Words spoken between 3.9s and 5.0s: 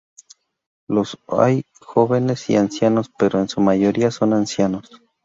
son ancianos.